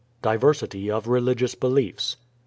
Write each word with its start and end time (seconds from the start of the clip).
Diversity 0.23 0.89
of 0.89 1.05
religious 1.05 1.53
beliefs. 1.53 2.17